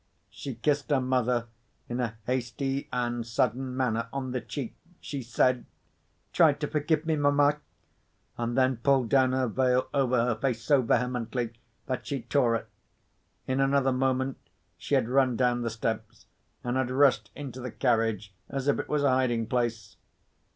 [0.31, 1.45] She kissed her mother
[1.87, 4.75] in a hasty and sudden manner on the cheek.
[4.99, 5.67] She said,
[6.33, 11.53] "Try to forgive me, mamma"—and then pulled down her veil over her face so vehemently
[11.85, 12.67] that she tore it.
[13.45, 14.37] In another moment
[14.75, 16.25] she had run down the steps,
[16.63, 19.97] and had rushed into the carriage as if it was a hiding place.